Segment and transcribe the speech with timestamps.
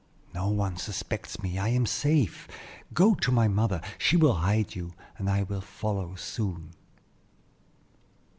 [0.33, 2.47] "No one suspects me; I am safe.
[2.91, 6.71] Go to my mother; she will hide you, and I will follow soon."